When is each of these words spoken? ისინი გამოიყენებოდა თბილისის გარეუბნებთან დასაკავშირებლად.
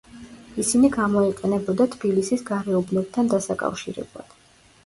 ისინი 0.63 0.89
გამოიყენებოდა 0.95 1.87
თბილისის 1.97 2.45
გარეუბნებთან 2.49 3.33
დასაკავშირებლად. 3.35 4.39